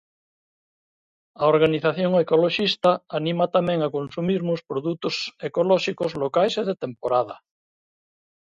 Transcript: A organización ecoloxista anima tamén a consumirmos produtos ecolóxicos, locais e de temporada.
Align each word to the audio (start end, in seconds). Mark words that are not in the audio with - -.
A 1.41 1.43
organización 1.53 2.11
ecoloxista 2.23 2.91
anima 3.19 3.45
tamén 3.55 3.79
a 3.87 3.91
consumirmos 3.97 4.59
produtos 4.69 5.15
ecolóxicos, 5.47 6.11
locais 6.23 6.53
e 6.61 6.63
de 6.69 6.75
temporada. 6.83 7.35